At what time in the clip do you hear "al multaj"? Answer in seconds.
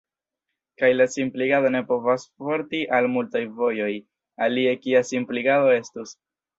3.01-3.45